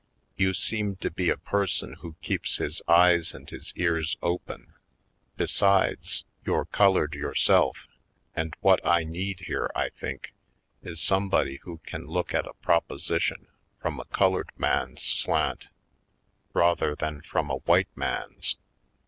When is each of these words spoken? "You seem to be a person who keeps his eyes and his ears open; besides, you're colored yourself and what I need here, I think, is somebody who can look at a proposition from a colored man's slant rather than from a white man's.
"You 0.35 0.55
seem 0.55 0.95
to 0.95 1.11
be 1.11 1.29
a 1.29 1.37
person 1.37 1.93
who 1.99 2.15
keeps 2.23 2.57
his 2.57 2.81
eyes 2.87 3.35
and 3.35 3.47
his 3.47 3.71
ears 3.75 4.17
open; 4.23 4.73
besides, 5.37 6.23
you're 6.43 6.65
colored 6.65 7.13
yourself 7.13 7.87
and 8.35 8.55
what 8.61 8.79
I 8.83 9.03
need 9.03 9.41
here, 9.41 9.69
I 9.75 9.89
think, 9.89 10.33
is 10.81 10.99
somebody 11.01 11.57
who 11.57 11.81
can 11.85 12.07
look 12.07 12.33
at 12.33 12.47
a 12.47 12.55
proposition 12.55 13.45
from 13.79 13.99
a 13.99 14.05
colored 14.05 14.49
man's 14.57 15.03
slant 15.03 15.67
rather 16.51 16.95
than 16.95 17.21
from 17.21 17.51
a 17.51 17.57
white 17.57 17.95
man's. 17.95 18.57